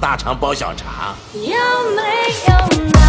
[0.00, 1.40] 大肠包小肠有
[1.94, 2.02] 没
[2.96, 3.01] 有